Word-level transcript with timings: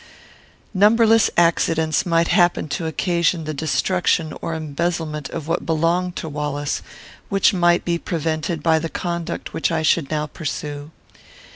Numberless 0.73 1.29
accidents 1.37 2.07
might 2.07 2.29
happen 2.29 2.67
to 2.69 2.87
occasion 2.87 3.43
the 3.43 3.53
destruction 3.53 4.33
or 4.41 4.55
embezzlement 4.55 5.29
of 5.29 5.47
what 5.47 5.63
belonged 5.63 6.15
to 6.15 6.27
Wallace, 6.27 6.81
which 7.29 7.53
might 7.53 7.85
be 7.85 7.99
prevented 7.99 8.63
by 8.63 8.79
the 8.79 8.89
conduct 8.89 9.53
which 9.53 9.71
I 9.71 9.83
should 9.83 10.09
now 10.09 10.25
pursue. 10.25 10.89